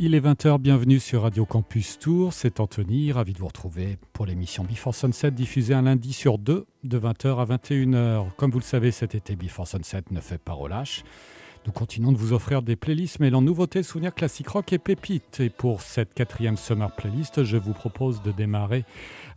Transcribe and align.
Il 0.00 0.16
est 0.16 0.20
20h, 0.20 0.58
bienvenue 0.58 0.98
sur 0.98 1.22
Radio 1.22 1.46
Campus 1.46 2.00
Tour. 2.00 2.32
C'est 2.32 2.58
Anthony, 2.58 3.12
ravi 3.12 3.32
de 3.32 3.38
vous 3.38 3.46
retrouver 3.46 3.96
pour 4.12 4.26
l'émission 4.26 4.64
Before 4.64 4.94
Sunset 4.94 5.30
diffusée 5.30 5.72
un 5.72 5.82
lundi 5.82 6.12
sur 6.12 6.38
deux 6.38 6.66
de 6.82 6.98
20h 6.98 7.38
à 7.38 7.44
21h. 7.44 8.26
Comme 8.36 8.50
vous 8.50 8.58
le 8.58 8.64
savez, 8.64 8.90
cet 8.90 9.14
été 9.14 9.36
Before 9.36 9.68
Sunset 9.68 10.02
ne 10.10 10.20
fait 10.20 10.38
pas 10.38 10.52
relâche. 10.52 11.04
Nous 11.64 11.72
continuons 11.72 12.10
de 12.10 12.18
vous 12.18 12.32
offrir 12.32 12.62
des 12.62 12.74
playlists 12.74 13.20
mêlant 13.20 13.40
nouveautés, 13.40 13.84
souvenirs 13.84 14.12
classiques 14.12 14.48
rock 14.48 14.72
et 14.72 14.78
pépites. 14.78 15.38
Et 15.38 15.48
pour 15.48 15.80
cette 15.80 16.12
quatrième 16.12 16.56
Summer 16.56 16.90
Playlist, 16.90 17.44
je 17.44 17.56
vous 17.56 17.72
propose 17.72 18.20
de 18.20 18.32
démarrer 18.32 18.84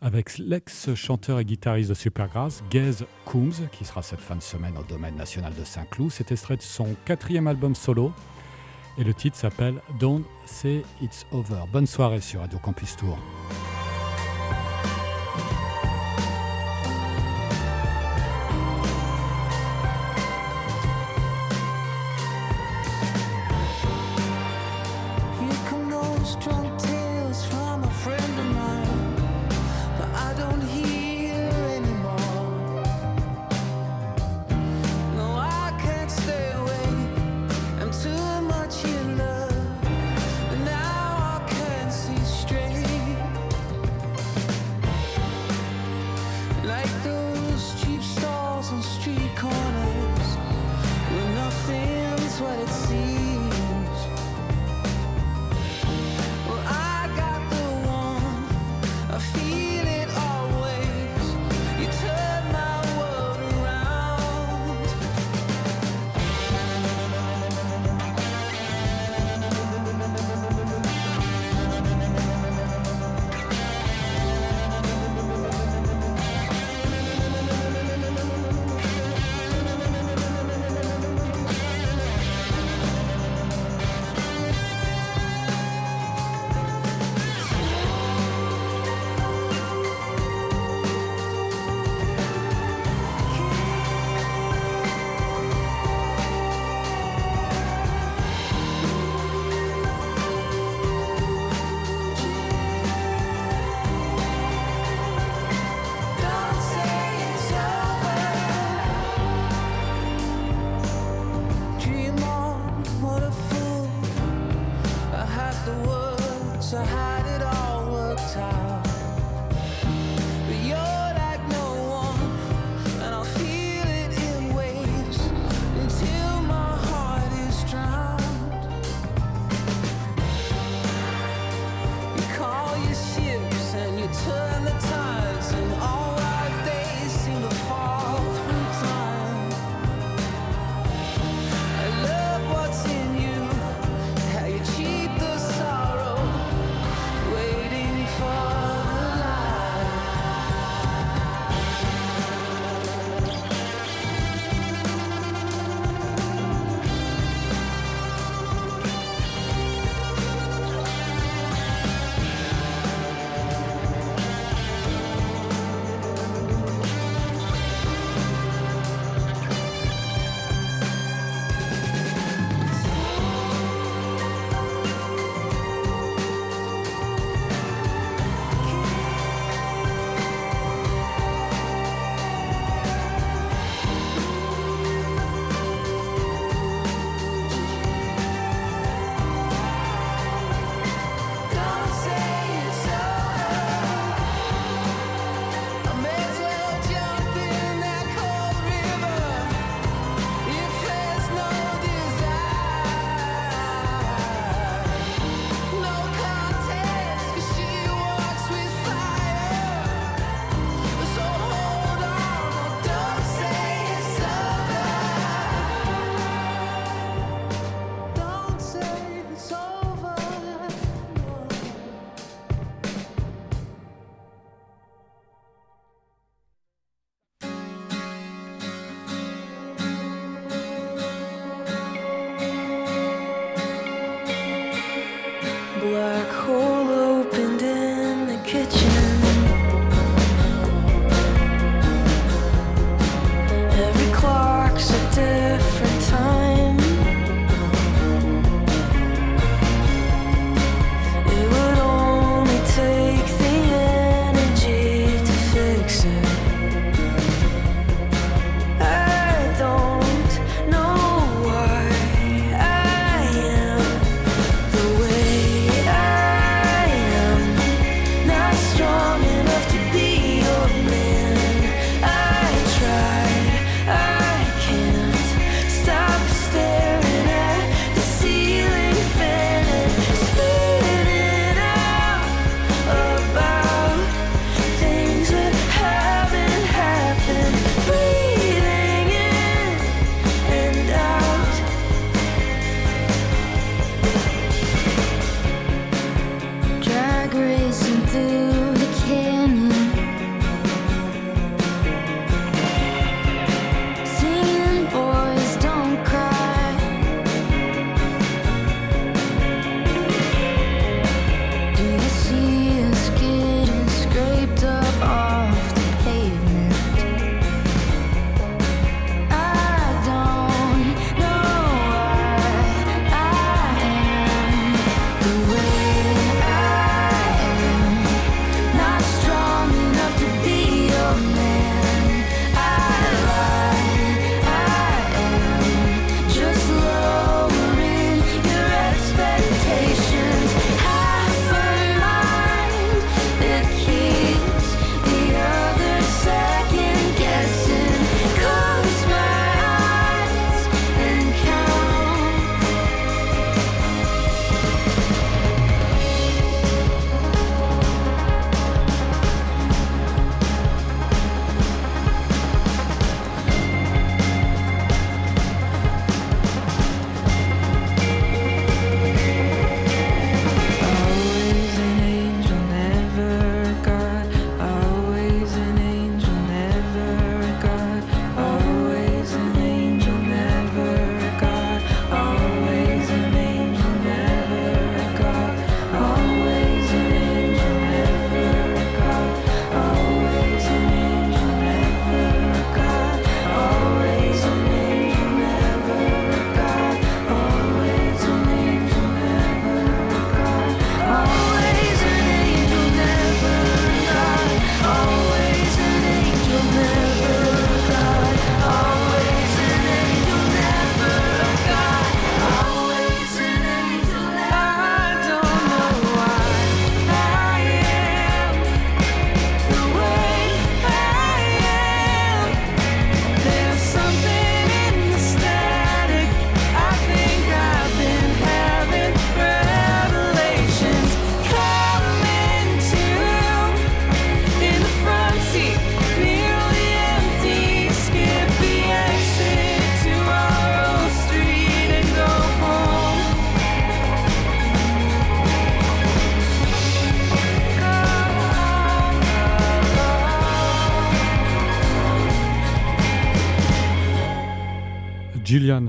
avec 0.02 0.40
l'ex-chanteur 0.40 1.40
et 1.40 1.46
guitariste 1.46 1.90
de 1.90 1.94
Supergrass, 1.94 2.64
Gaze 2.72 3.06
Coombs, 3.26 3.70
qui 3.72 3.86
sera 3.86 4.02
cette 4.02 4.22
fin 4.22 4.36
de 4.36 4.42
semaine 4.42 4.76
au 4.78 4.84
domaine 4.84 5.16
national 5.16 5.54
de 5.54 5.64
Saint-Cloud. 5.64 6.10
C'est 6.12 6.32
extrait 6.32 6.58
de 6.58 6.64
son 6.64 6.96
quatrième 7.06 7.48
album 7.48 7.76
solo, 7.76 8.12
et 8.98 9.04
le 9.04 9.14
titre 9.14 9.38
s'appelle 9.38 9.82
Don't 10.00 10.24
Say 10.46 10.84
It's 11.02 11.26
Over. 11.32 11.64
Bonne 11.72 11.88
soirée 11.88 12.22
sur 12.22 12.42
Radio 12.42 12.60
Campus 12.60 12.96
Tour. 12.96 13.18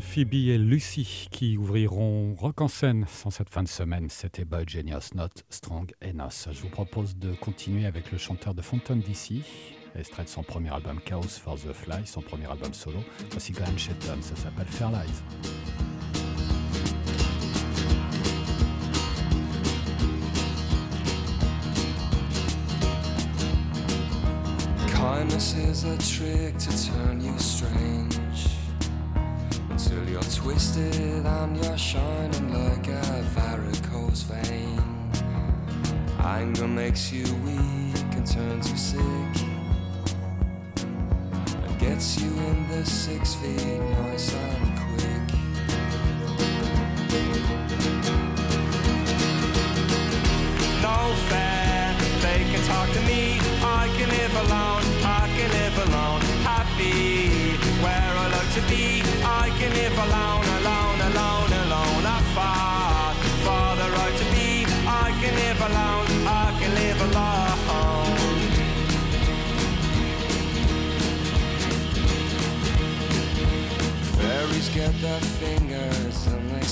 Phoebe 0.01 0.35
et 0.35 0.59
Lucy 0.59 1.29
qui 1.31 1.57
ouvriront 1.57 2.35
Rock 2.35 2.63
en 2.63 2.67
scène 2.67 3.05
sans 3.07 3.31
cette 3.31 3.49
fin 3.49 3.63
de 3.63 3.69
semaine. 3.69 4.09
C'était 4.11 4.45
Boy 4.45 4.65
Genius, 4.67 5.15
Not 5.15 5.29
Strong 5.51 5.93
Enough. 6.03 6.49
Je 6.51 6.63
vous 6.63 6.69
propose 6.69 7.17
de 7.17 7.33
continuer 7.35 7.87
avec 7.87 8.11
le 8.11 8.19
chanteur 8.19 8.55
de 8.55 8.63
Fountain 8.63 8.97
DC, 8.97 9.45
extrait 9.95 10.25
de 10.25 10.29
son 10.29 10.43
premier 10.43 10.71
album 10.71 10.99
Chaos 11.05 11.29
for 11.41 11.55
the 11.55 11.73
Fly, 11.73 12.05
son 12.07 12.23
premier 12.23 12.47
album 12.47 12.75
solo. 12.75 12.99
Voici 13.31 13.53
Graham 13.53 13.79
Shetton, 13.79 14.21
ça 14.21 14.35
s'appelle 14.35 14.67
Fairlies. 14.67 15.23
Kindness 24.93 25.55
is 25.55 25.85
a 25.85 25.97
trick 25.99 26.59
to 26.59 26.71
turn 26.71 27.21
you 27.21 27.39
strange. 27.39 27.98
Till 29.89 30.07
you're 30.07 30.21
twisted 30.21 31.25
and 31.25 31.65
you're 31.65 31.79
shining 31.79 32.53
like 32.53 32.89
a 32.89 33.23
varicose 33.35 34.21
vein. 34.21 34.83
Anger 36.21 36.69
makes 36.69 37.11
you 37.11 37.25
weak 37.47 38.13
and 38.13 38.27
turns 38.27 38.71
you 38.71 38.77
sick. 38.77 39.35
And 41.65 41.79
gets 41.79 42.21
you 42.21 42.29
in 42.29 42.69
the 42.69 42.85
six 42.85 43.35
feet 43.37 43.81
nice 44.03 44.35
and 44.35 44.79
quick. 44.85 45.27
No 50.83 50.99
fair, 51.31 51.97
they 52.21 52.45
can 52.51 52.63
talk 52.67 52.91
to 52.93 53.01
me. 53.07 53.41
I 53.63 53.89
can 53.97 54.11
live 54.11 54.35
alone, 54.45 54.85
I 55.03 55.33
can 55.35 55.51
live 55.51 55.79
alone, 55.89 56.21
happy 56.45 57.38
to 58.61 58.69
be 58.69 59.03
I 59.25 59.51
can 59.59 59.73
live 59.73 59.97
alone, 60.07 60.47
alone, 60.59 61.01
alone, 61.11 61.53
alone. 61.65 62.05
I 62.07 62.21
fought 62.35 63.17
for 63.47 63.69
the 63.81 63.89
right 63.97 64.17
to 64.23 64.27
be. 64.35 64.51
I 64.87 65.13
can 65.21 65.35
live 65.45 65.61
alone, 65.69 66.09
I 66.27 66.47
can 66.59 66.73
live 66.83 67.01
alone. 67.09 67.49
Fairies 74.19 74.69
get 74.71 74.93
their 75.01 75.21
fingers 75.21 76.27
and 76.27 76.51
they 76.51 76.67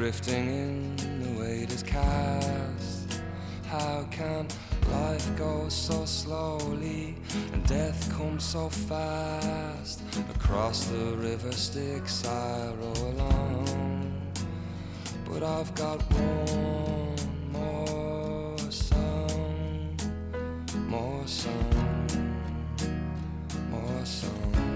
drifting 0.00 0.48
in, 0.48 0.96
the 1.22 1.40
weight 1.40 1.70
is 1.70 1.82
cast. 1.82 3.20
How 3.66 4.06
can 4.10 4.48
life 4.90 5.36
go 5.36 5.68
so 5.68 6.06
slowly 6.06 7.16
and 7.52 7.62
death 7.66 8.10
come 8.16 8.40
so 8.40 8.70
fast? 8.70 10.02
Across 10.34 10.86
the 10.86 11.16
river 11.16 11.52
Styx 11.52 12.26
I 12.26 12.72
row 12.80 12.94
along, 13.10 14.32
but 15.28 15.42
I've 15.42 15.74
got 15.74 16.00
one 16.12 17.52
more 17.52 18.58
song, 18.70 19.96
more 20.88 21.26
song, 21.26 22.40
more 23.70 24.06
song. 24.06 24.69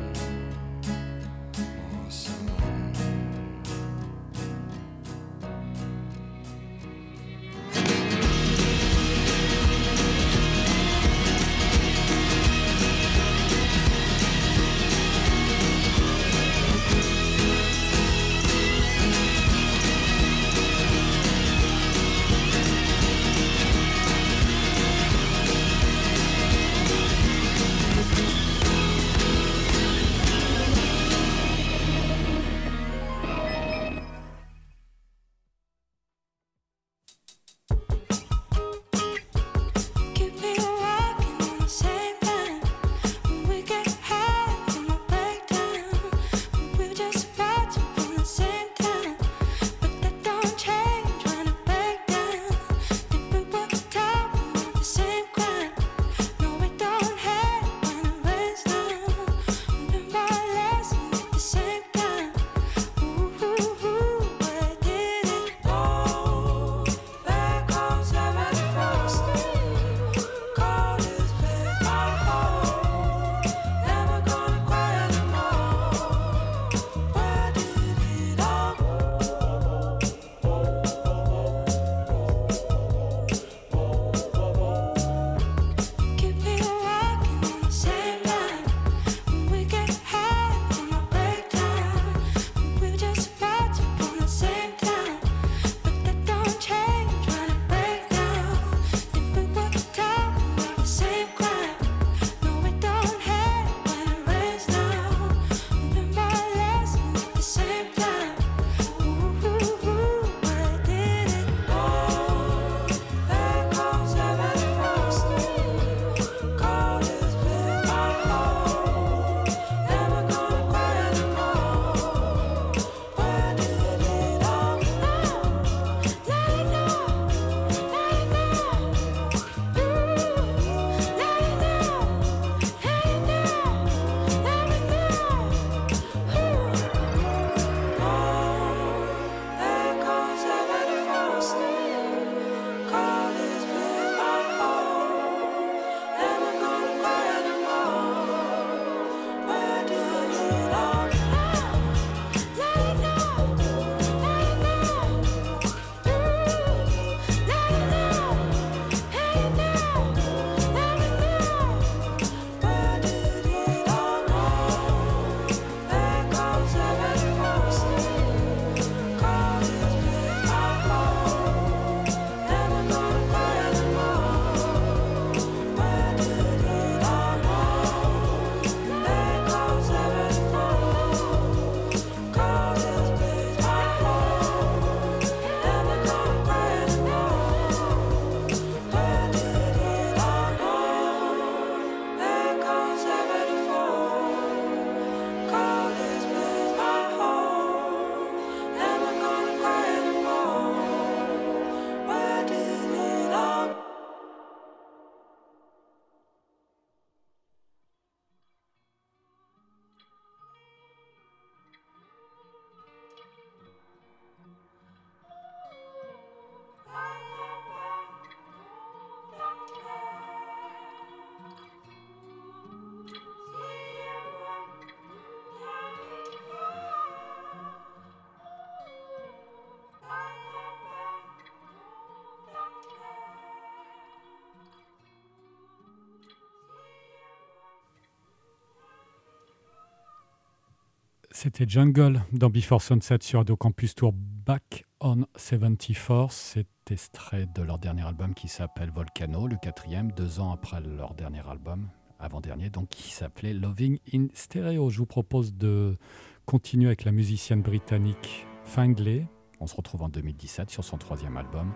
C'était 241.37 241.69
Jungle 241.69 242.23
dans 242.33 242.49
Before 242.49 242.81
Sunset 242.81 243.19
sur 243.23 243.41
Radio 243.41 243.57
Campus 243.57 243.97
Tour 243.97 244.13
Back 244.15 244.85
on 245.01 245.27
74. 245.37 246.33
C'est 246.33 246.93
extrait 246.93 247.47
de 247.53 247.61
leur 247.61 247.81
dernier 247.81 248.07
album 248.07 248.35
qui 248.35 248.47
s'appelle 248.47 248.91
Volcano, 248.91 249.49
le 249.49 249.57
quatrième, 249.57 250.13
deux 250.13 250.39
ans 250.39 250.53
après 250.53 250.81
leur 250.81 251.15
dernier 251.15 251.43
album, 251.47 251.89
avant-dernier, 252.21 252.71
donc 252.71 252.89
qui 252.89 253.11
s'appelait 253.11 253.53
Loving 253.53 253.99
in 254.15 254.29
Stereo. 254.33 254.91
Je 254.91 254.99
vous 254.99 255.07
propose 255.07 255.55
de 255.55 255.99
continuer 256.47 256.87
avec 256.87 257.05
la 257.05 257.11
musicienne 257.11 257.63
britannique 257.63 258.47
Fingley. 258.63 259.27
On 259.59 259.67
se 259.67 259.75
retrouve 259.75 260.03
en 260.03 260.09
2017 260.09 260.71
sur 260.71 260.85
son 260.85 260.99
troisième 260.99 261.37
album 261.37 261.73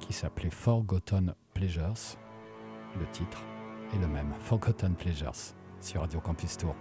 qui 0.00 0.14
s'appelait 0.14 0.50
Forgotten 0.50 1.34
Pleasures. 1.52 2.16
Le 2.98 3.06
titre 3.12 3.44
est 3.94 3.98
le 3.98 4.08
même, 4.08 4.32
Forgotten 4.40 4.94
Pleasures, 4.94 5.54
sur 5.80 6.00
Radio 6.00 6.18
Campus 6.18 6.56
Tour. 6.56 6.74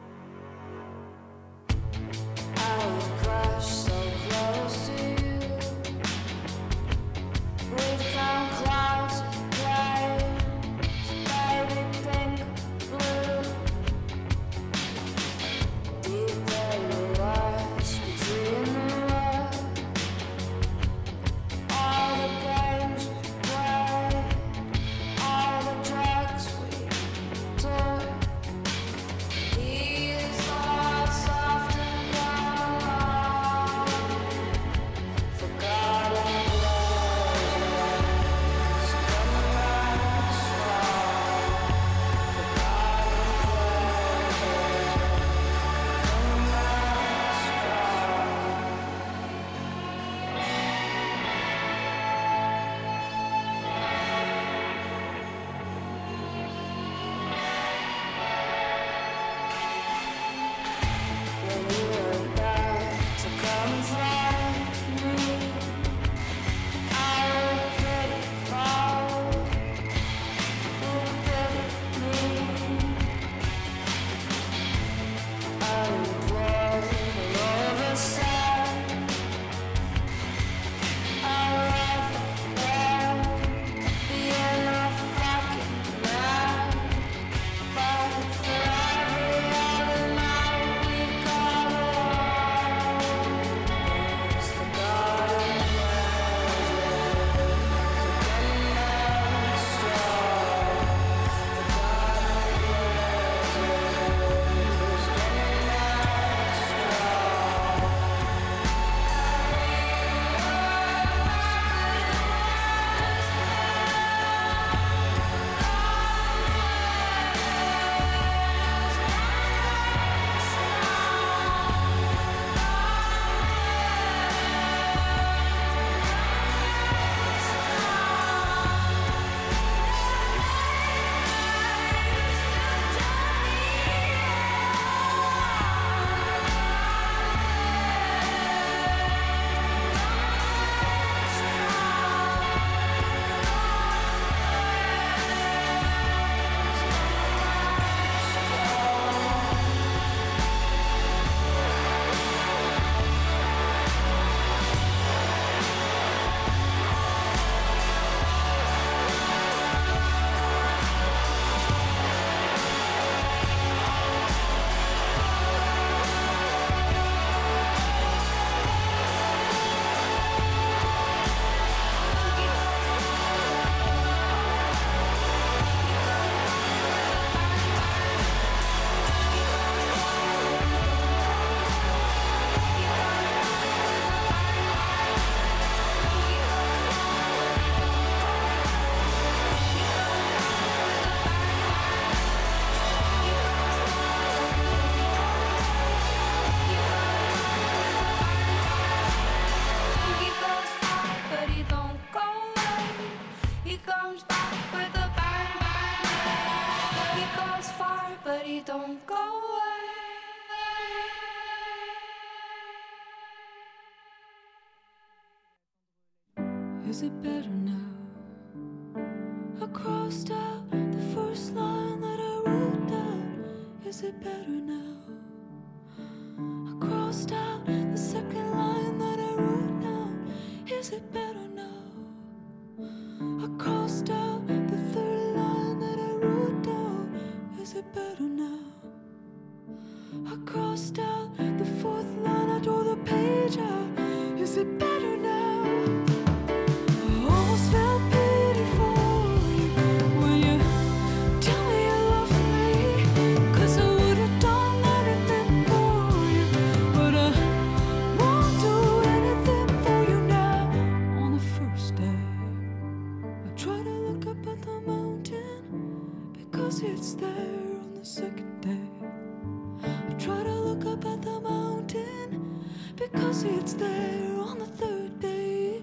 sits 273.42 273.74
there 273.74 274.40
on 274.40 274.60
the 274.60 274.68
third 274.68 275.20
day. 275.20 275.82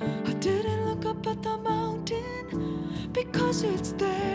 I 0.00 0.32
didn't 0.40 0.84
look 0.84 1.06
up 1.06 1.24
at 1.28 1.40
the 1.44 1.56
mountain 1.58 3.08
because 3.12 3.62
it's 3.62 3.92
there. 3.92 4.27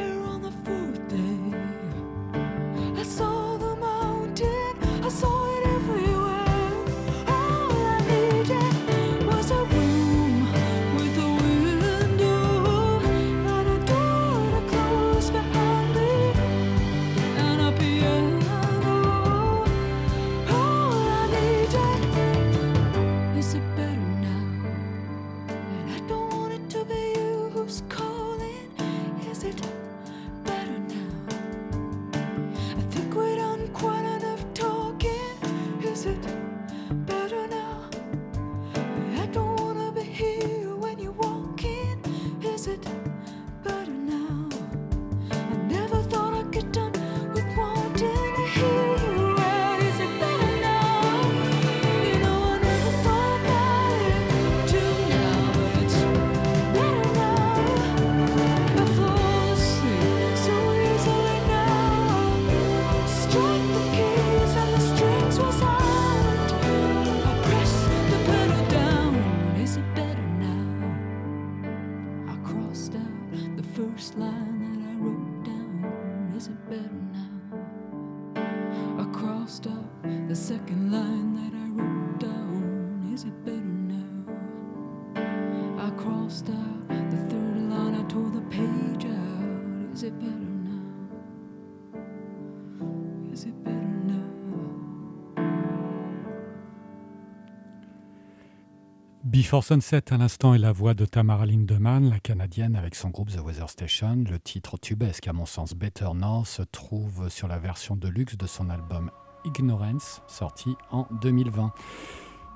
Before 99.53 99.65
Sunset, 99.65 100.11
à 100.11 100.17
l'instant, 100.17 100.55
est 100.55 100.57
la 100.57 100.71
voix 100.71 100.95
de 100.95 101.05
Tamara 101.05 101.45
Lindemann, 101.45 102.09
la 102.09 102.17
canadienne, 102.17 102.75
avec 102.75 102.95
son 102.95 103.09
groupe 103.09 103.29
The 103.29 103.39
Weather 103.39 103.69
Station. 103.69 104.23
Le 104.27 104.39
titre 104.39 104.79
tubesque, 104.79 105.27
à 105.27 105.33
mon 105.33 105.45
sens 105.45 105.75
Better 105.75 106.07
Now, 106.15 106.43
se 106.43 106.63
trouve 106.63 107.29
sur 107.29 107.47
la 107.47 107.59
version 107.59 107.95
de 107.95 108.07
luxe 108.07 108.35
de 108.35 108.47
son 108.47 108.71
album 108.71 109.11
Ignorance, 109.45 110.23
sorti 110.25 110.75
en 110.89 111.05
2020. 111.21 111.71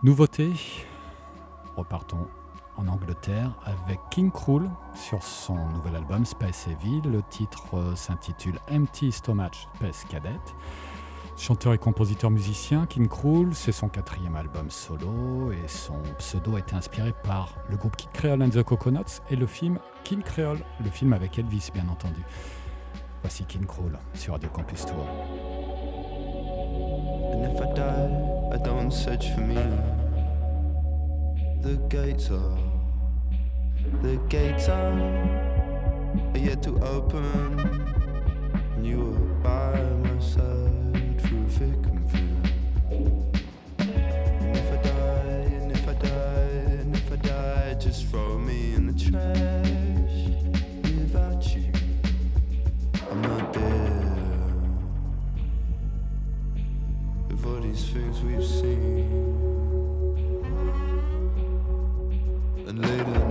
Nouveauté, 0.01 0.49
repartons 1.75 2.25
en 2.77 2.87
Angleterre 2.87 3.55
avec 3.63 3.99
King 4.09 4.31
Krul 4.31 4.67
sur 4.95 5.21
son 5.21 5.69
nouvel 5.69 5.97
album 5.97 6.25
Space 6.25 6.67
Evil. 6.67 7.01
Le 7.07 7.21
titre 7.29 7.77
euh, 7.77 7.95
s'intitule 7.95 8.57
Empty 8.71 9.11
Stomach 9.11 9.67
Space 9.75 10.03
Cadet. 10.09 10.31
Chanteur 11.37 11.73
et 11.73 11.77
compositeur 11.77 12.31
musicien, 12.31 12.87
King 12.87 13.07
Krul, 13.07 13.53
c'est 13.53 13.71
son 13.71 13.89
quatrième 13.89 14.35
album 14.35 14.71
solo 14.71 15.51
et 15.51 15.67
son 15.67 16.01
pseudo 16.17 16.55
a 16.55 16.59
été 16.59 16.75
inspiré 16.75 17.13
par 17.23 17.55
le 17.69 17.77
groupe 17.77 17.95
King 17.95 18.09
Creole 18.11 18.41
and 18.41 18.49
the 18.49 18.63
Coconuts 18.63 19.21
et 19.29 19.35
le 19.35 19.45
film 19.45 19.77
King 20.03 20.23
Creole, 20.23 20.59
le 20.83 20.89
film 20.89 21.13
avec 21.13 21.37
Elvis 21.37 21.69
bien 21.73 21.87
entendu. 21.89 22.21
Voici 23.21 23.45
King 23.45 23.65
Krul 23.65 23.97
sur 24.15 24.33
Radio 24.33 24.49
Campus 24.49 24.85
Tour. 24.87 25.05
If 27.43 27.61
I 27.61 27.73
die, 27.75 28.55
I 28.55 28.57
don't 28.63 28.91
search 28.91 29.31
for 29.35 29.43
me. 29.43 29.55
The 31.61 31.77
gates 31.87 32.31
are, 32.31 32.57
the 34.01 34.17
gates 34.27 34.67
are, 34.69 34.91
yet 36.35 36.63
to 36.63 36.79
open. 36.83 37.85
And 38.75 38.85
you 38.85 39.15
through 41.27 41.47
thick 41.49 41.77
if 44.39 44.71
I 44.71 44.77
die, 44.81 45.47
if 45.71 45.87
I 45.87 45.93
die, 45.93 46.85
if 46.93 47.11
I 47.11 47.15
die, 47.17 47.73
just 47.77 48.05
throw 48.07 48.37
me 48.37 48.73
in 48.75 48.87
the 48.87 48.93
trash. 48.93 50.17
Without 50.83 51.43
you, 51.53 51.71
I'm 53.11 53.21
not 53.21 53.53
there. 53.53 54.13
Of 57.31 57.45
all 57.45 57.59
these 57.59 57.89
things 57.89 58.21
we've 58.21 58.45
seen, 58.45 59.11
and 62.67 62.79
later. 62.79 63.26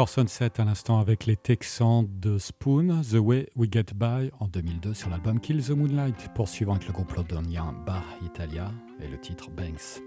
For 0.00 0.08
Sunset 0.08 0.58
à 0.58 0.64
l'instant 0.64 0.98
avec 0.98 1.26
les 1.26 1.36
Texans 1.36 2.08
de 2.08 2.38
Spoon, 2.38 3.02
The 3.02 3.16
Way 3.16 3.50
We 3.54 3.68
Get 3.70 3.92
By 3.94 4.30
en 4.40 4.48
2002 4.48 4.94
sur 4.94 5.10
l'album 5.10 5.38
Kill 5.38 5.62
the 5.62 5.72
Moonlight, 5.72 6.32
poursuivant 6.34 6.76
avec 6.76 6.86
le 6.86 6.94
groupe 6.94 7.12
londonien 7.12 7.74
Bar 7.84 8.02
Italia 8.24 8.72
et 8.98 9.08
le 9.08 9.20
titre 9.20 9.50
Banks. 9.50 10.00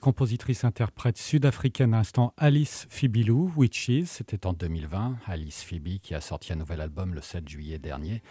Compositrice, 0.00 0.64
interprète 0.64 1.18
sud-africaine 1.18 1.92
à 1.92 1.98
instant 1.98 2.32
Alice 2.38 2.86
Fibilou, 2.88 3.52
Witches, 3.56 4.04
c'était 4.06 4.46
en 4.46 4.52
2020. 4.52 5.18
Alice 5.26 5.62
Phoebe 5.62 5.98
qui 6.02 6.14
a 6.14 6.20
sorti 6.20 6.52
un 6.52 6.56
nouvel 6.56 6.80
album 6.80 7.14
le 7.14 7.20
7 7.20 7.46
juillet 7.46 7.78
dernier 7.78 8.22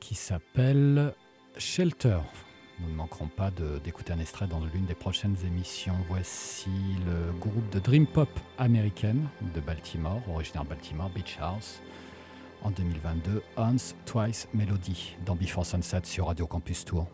qui 0.00 0.14
s'appelle 0.14 1.14
Shelter. 1.56 2.18
Nous 2.80 2.88
ne 2.88 2.94
manquerons 2.94 3.28
pas 3.28 3.52
d'écouter 3.84 4.12
un 4.12 4.18
extrait 4.18 4.48
dans 4.48 4.64
l'une 4.64 4.86
des 4.86 4.94
prochaines 4.94 5.36
émissions. 5.46 5.96
Voici 6.08 6.70
le 7.06 7.38
groupe 7.38 7.70
de 7.70 7.78
Dream 7.78 8.06
Pop 8.06 8.30
américaine 8.58 9.28
de 9.54 9.60
Baltimore, 9.60 10.20
originaire 10.28 10.64
Baltimore, 10.64 11.10
Beach 11.10 11.38
House. 11.40 11.80
En 12.62 12.70
2022, 12.70 13.42
Once, 13.56 13.94
Twice, 14.04 14.48
Melody 14.52 15.14
dans 15.24 15.36
Before 15.36 15.66
Sunset 15.66 16.02
sur 16.04 16.26
Radio 16.26 16.46
Campus 16.46 16.84
Tour. 16.84 17.06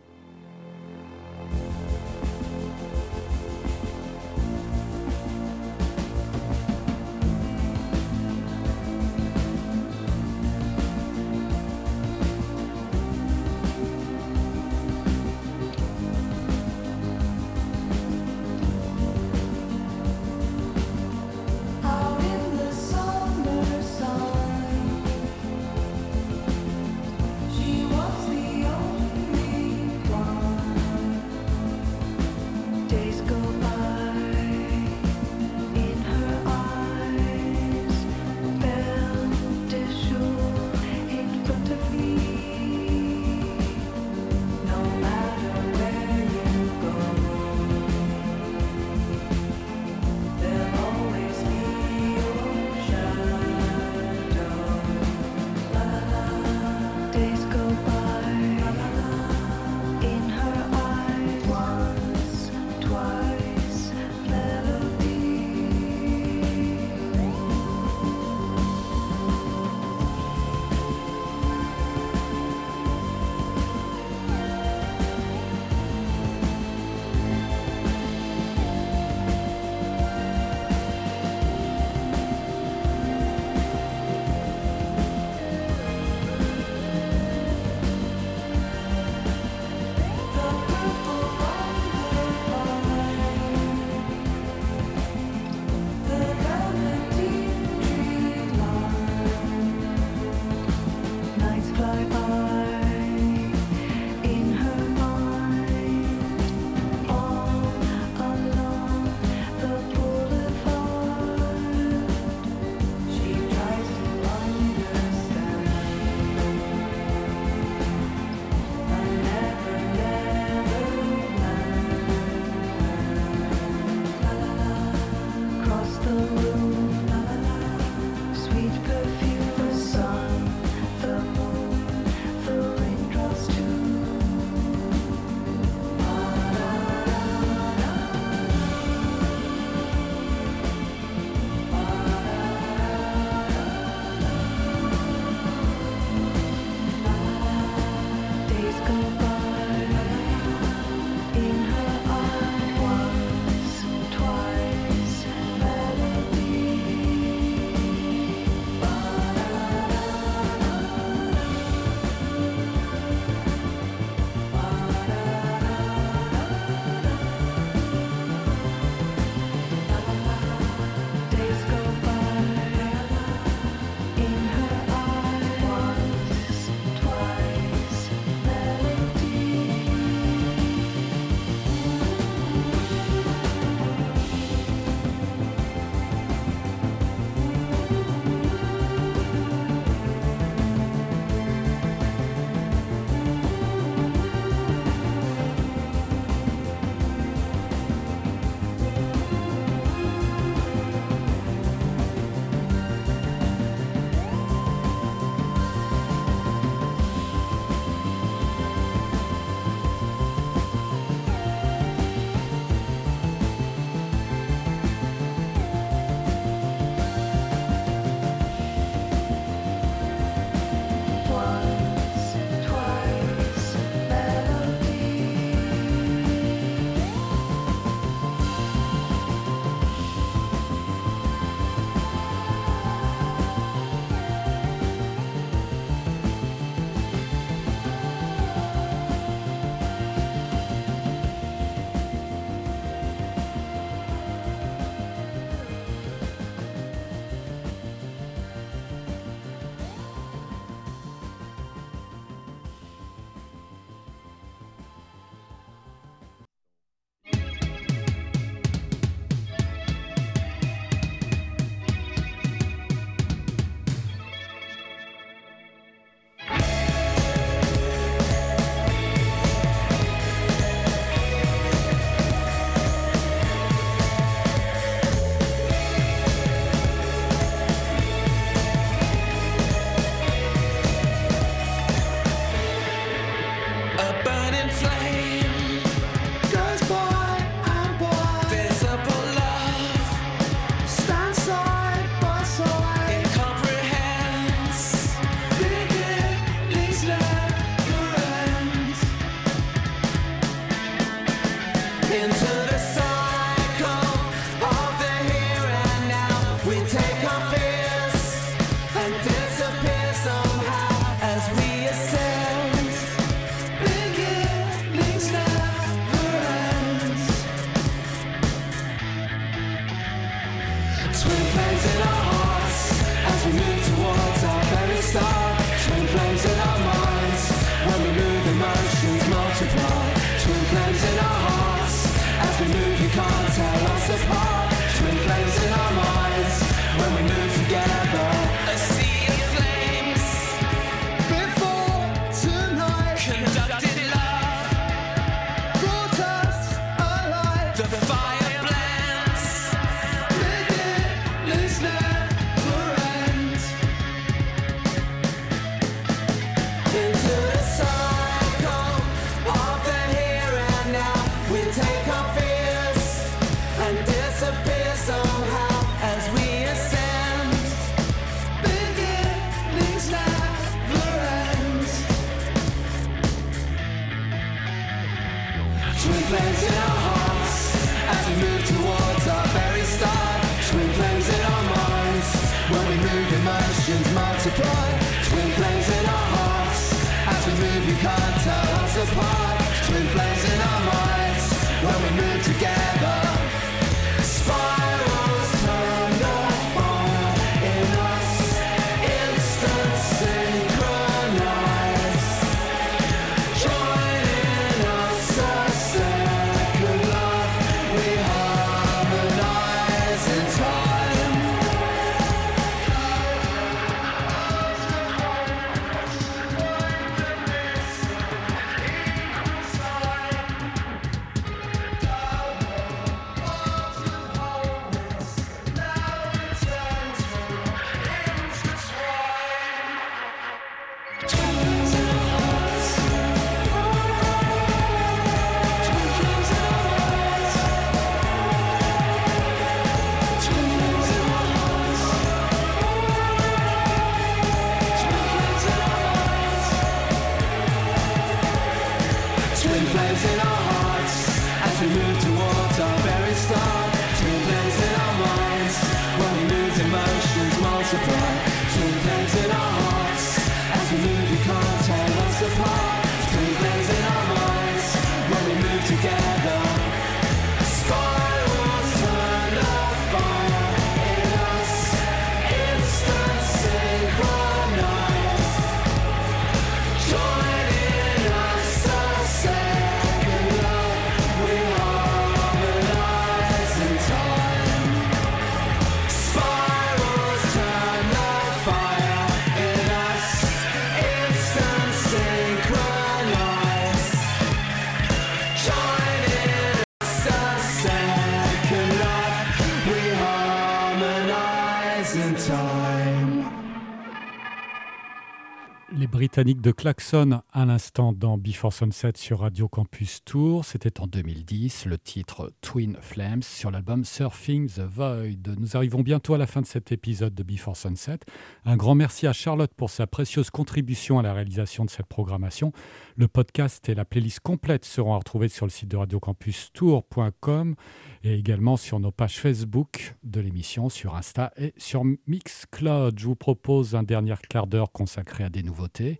De 506.45 506.71
Klaxon 506.71 507.43
à 507.53 507.65
l'instant 507.65 508.13
dans 508.13 508.39
Before 508.39 508.73
Sunset 508.73 509.15
sur 509.17 509.41
Radio 509.41 509.67
Campus 509.67 510.23
Tour. 510.25 510.65
C'était 510.65 511.01
en 511.01 511.09
2010, 511.09 511.87
le 511.87 511.99
titre 511.99 512.53
Twin 512.61 512.97
Flames 513.01 513.43
sur 513.43 513.73
l'album 513.73 514.05
Surfing 514.05 514.69
the 514.69 514.83
Void. 514.83 515.57
Nous 515.59 515.77
arrivons 515.77 516.01
bientôt 516.03 516.35
à 516.35 516.39
la 516.39 516.47
fin 516.47 516.61
de 516.61 516.67
cet 516.67 516.93
épisode 516.93 517.35
de 517.35 517.43
Before 517.43 517.77
Sunset. 517.77 518.21
Un 518.65 518.77
grand 518.77 518.95
merci 518.95 519.27
à 519.27 519.33
Charlotte 519.33 519.73
pour 519.77 519.91
sa 519.91 520.07
précieuse 520.07 520.51
contribution 520.51 521.19
à 521.19 521.23
la 521.23 521.35
réalisation 521.35 521.85
de 521.85 521.91
cette 521.91 522.07
programmation. 522.07 522.73
Le 523.17 523.27
podcast 523.27 523.89
et 523.89 523.97
la 523.97 524.05
playlist 524.05 524.39
complète 524.39 524.85
seront 524.85 525.15
à 525.15 525.19
retrouver 525.19 525.49
sur 525.49 525.67
le 525.67 525.71
site 525.71 525.89
de 525.89 525.97
radiocampustour.com 525.97 527.75
et 528.23 528.35
également 528.35 528.77
sur 528.77 529.01
nos 529.01 529.11
pages 529.11 529.41
Facebook 529.41 530.15
de 530.23 530.41
l'émission, 530.41 530.89
sur 530.89 531.17
Insta 531.17 531.51
et 531.57 531.75
sur 531.79 532.05
Mixcloud. 532.29 533.19
Je 533.19 533.27
vous 533.27 533.35
propose 533.35 533.97
un 533.97 534.05
dernier 534.05 534.37
quart 534.49 534.69
d'heure 534.69 534.93
consacré 534.93 535.43
à 535.43 535.49
des 535.49 535.65
nouveautés. 535.65 536.19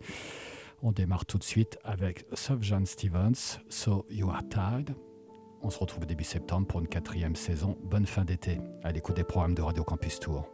On 0.81 0.91
démarre 0.91 1.25
tout 1.25 1.37
de 1.37 1.43
suite 1.43 1.77
avec 1.83 2.25
John 2.61 2.85
Stevens, 2.85 3.59
So 3.69 4.05
You 4.09 4.29
Are 4.29 4.43
Tired. 4.49 4.95
On 5.61 5.69
se 5.69 5.77
retrouve 5.77 6.05
début 6.05 6.23
septembre 6.23 6.67
pour 6.67 6.79
une 6.79 6.87
quatrième 6.87 7.35
saison. 7.35 7.77
Bonne 7.83 8.05
fin 8.05 8.23
d'été 8.23 8.59
à 8.83 8.91
l'écoute 8.91 9.15
des 9.15 9.25
programmes 9.25 9.55
de 9.55 9.61
Radio 9.61 9.83
Campus 9.83 10.19
Tour. 10.19 10.49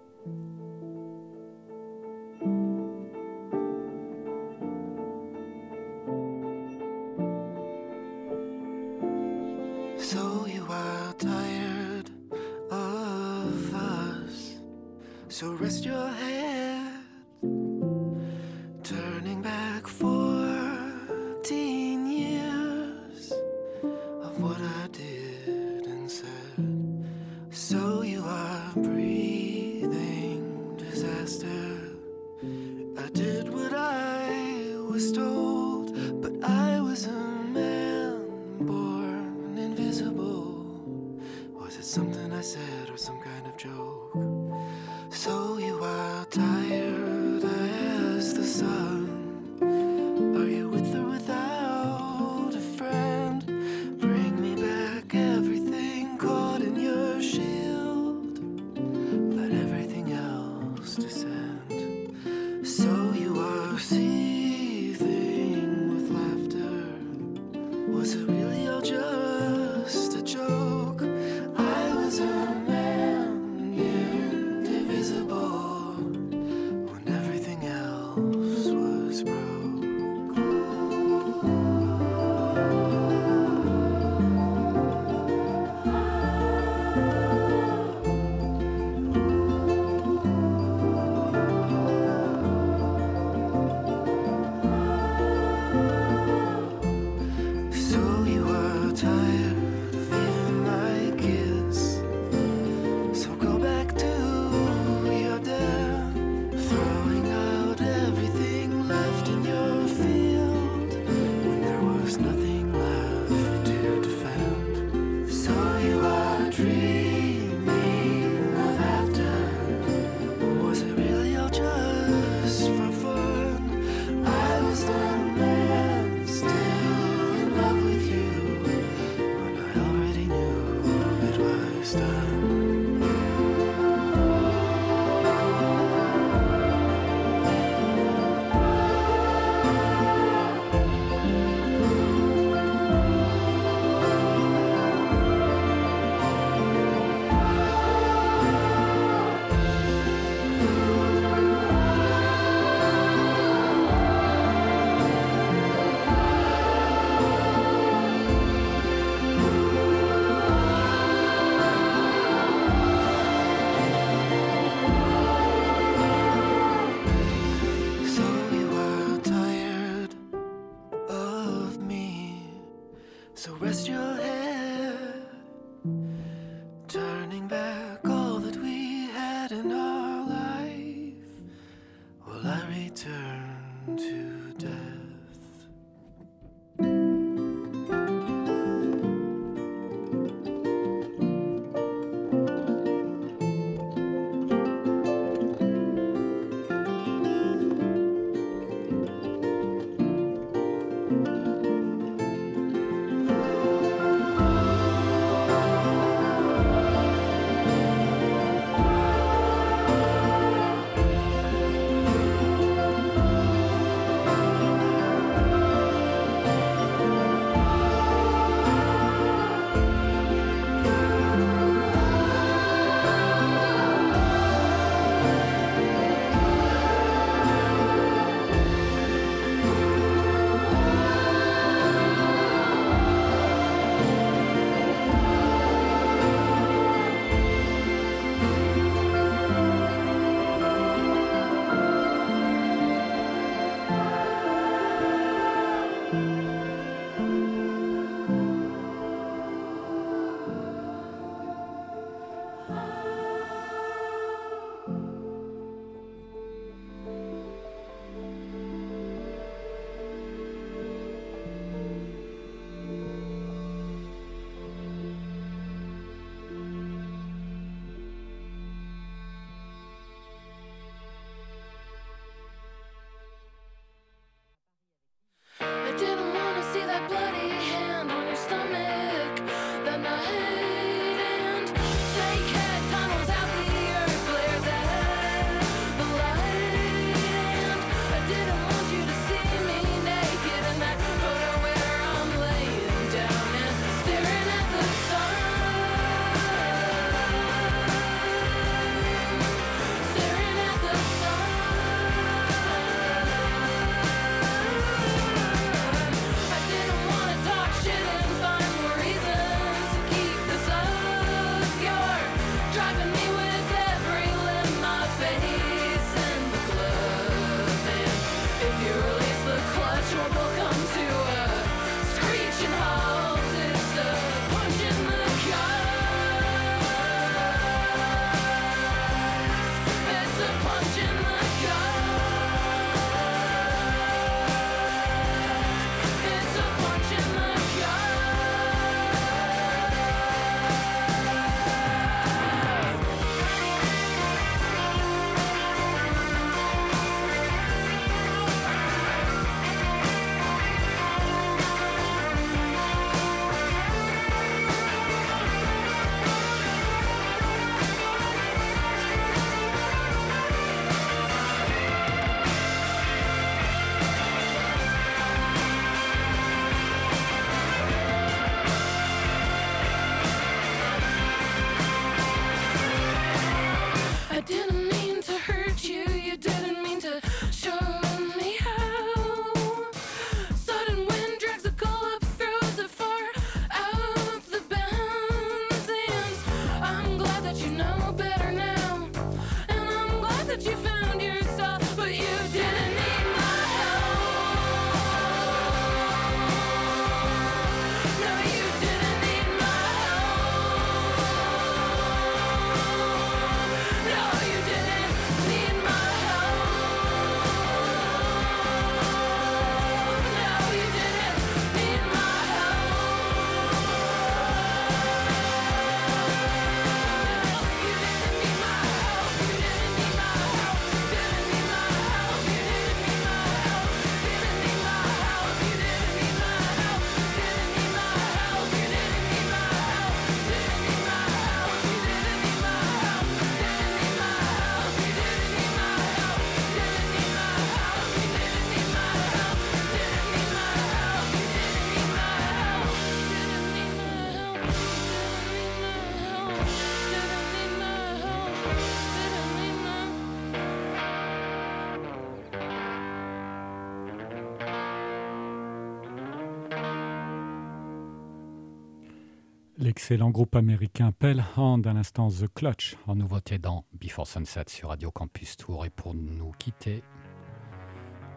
L'excellent 459.96 460.30
groupe 460.30 460.58
américain 460.58 461.14
Pell 461.14 461.42
Hand 461.56 461.88
à 461.88 461.94
l'instant 461.94 462.28
The 462.28 462.54
Clutch 462.54 462.98
en 463.08 463.16
nouveauté 463.16 463.60
dans 463.60 463.86
Before 463.94 464.28
Sunset 464.28 464.66
sur 464.68 464.90
Radio 464.90 465.10
Campus 465.10 465.56
Tour. 465.56 465.86
Et 465.86 465.90
pour 465.90 466.14
nous 466.14 466.52
quitter, 466.60 467.02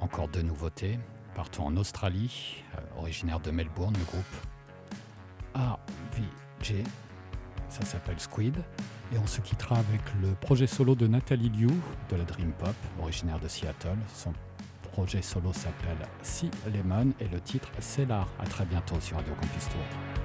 encore 0.01 0.29
deux 0.29 0.43
nouveautés. 0.43 1.01
Partons 1.35 1.67
en 1.67 1.77
Australie, 1.77 2.63
euh, 2.77 3.01
originaire 3.01 3.41
de 3.41 3.51
Melbourne, 3.51 3.93
le 3.99 4.05
groupe 4.05 4.25
AVJ. 5.55 6.85
Ça 7.69 7.85
s'appelle 7.85 8.21
Squid. 8.21 8.55
Et 9.13 9.19
on 9.19 9.27
se 9.27 9.41
quittera 9.41 9.79
avec 9.79 10.01
le 10.23 10.37
projet 10.37 10.69
solo 10.69 10.95
de 10.95 11.09
Nathalie 11.09 11.49
Liu 11.49 11.73
de 12.09 12.17
la 12.17 12.25
Dream 12.25 12.53
Pop, 12.53 12.77
originaire 13.01 13.41
de 13.41 13.49
Seattle. 13.49 13.99
Son 14.15 14.33
projet 14.93 15.23
solo 15.23 15.53
s'appelle 15.53 15.99
Sea 16.23 16.53
Lemon 16.73 17.13
et 17.19 17.27
le 17.27 17.41
titre 17.41 17.69
c'est 17.81 18.07
l'art. 18.07 18.29
À 18.39 18.47
très 18.47 18.65
bientôt 18.65 19.01
sur 19.01 19.17
Radio 19.17 19.35
Campus 19.35 19.69
Tour. 19.71 20.18